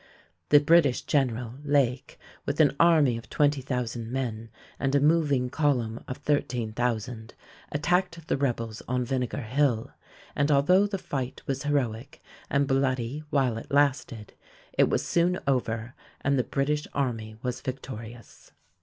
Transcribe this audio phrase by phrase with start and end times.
[0.49, 2.17] The British general, Lake,
[2.47, 7.35] with an army of 20,000 men and a moving column of 13,000,
[7.71, 9.91] attacked the rebels on Vinegar Hill,
[10.35, 12.19] and although the fight was heroic
[12.49, 14.33] and bloody while it lasted,
[14.73, 18.51] it was soon over and the British army was victorious.